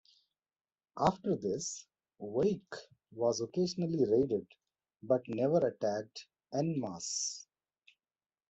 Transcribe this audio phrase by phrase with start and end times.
[0.97, 1.85] After this,
[2.17, 2.73] Wake
[3.11, 4.47] was occasionally raided
[5.03, 7.45] but never attacked "en masse".